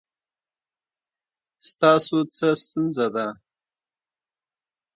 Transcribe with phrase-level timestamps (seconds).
[1.69, 3.27] ستاسو څه ستونزه ده؟